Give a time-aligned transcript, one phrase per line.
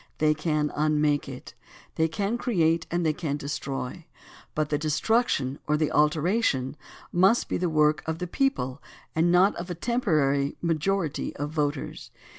[0.17, 1.53] They can unmake it.
[1.93, 4.07] They can create and they can destroy,
[4.55, 6.75] but the destruction or the alteration
[7.11, 8.81] must be the work of the people
[9.15, 12.09] and not of a temporary majority of voters.